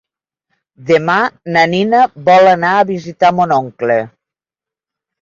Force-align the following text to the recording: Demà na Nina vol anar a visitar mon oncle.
Demà 0.87 1.17
na 1.57 1.67
Nina 1.75 2.01
vol 2.31 2.51
anar 2.57 2.75
a 2.81 2.91
visitar 2.95 3.35
mon 3.43 3.57
oncle. 3.63 4.03